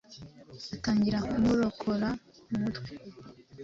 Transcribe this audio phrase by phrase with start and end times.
[0.75, 2.09] atangira kumukorakora
[2.49, 2.91] mu mutwe